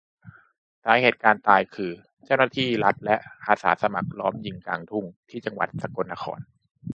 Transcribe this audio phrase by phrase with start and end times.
[0.83, 1.91] สาเหตุการตายคือ
[2.25, 3.15] เจ้าหน้าที่รัฐและ
[3.45, 6.39] อาสาสมัครล้อมยิงกลางทุ่ง ที่จังหวัดสกลนคร